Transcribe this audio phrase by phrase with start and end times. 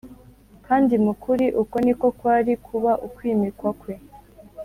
[0.67, 3.93] kandi mu kuri uko niko kwari kuba ukwimikwa kwe